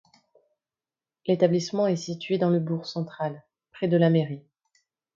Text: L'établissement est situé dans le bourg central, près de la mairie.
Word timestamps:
L'établissement 1.27 1.85
est 1.85 1.95
situé 1.95 2.39
dans 2.39 2.49
le 2.49 2.59
bourg 2.59 2.87
central, 2.87 3.43
près 3.71 3.87
de 3.87 3.97
la 3.97 4.09
mairie. 4.09 4.43